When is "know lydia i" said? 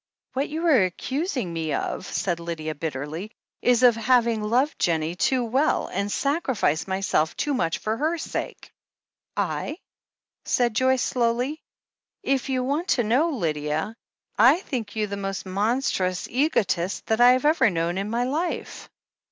13.03-14.61